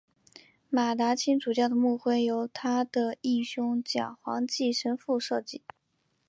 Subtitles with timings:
[0.67, 5.61] 马达钦主教的牧徽由他的铎兄蒋煌纪神父设计。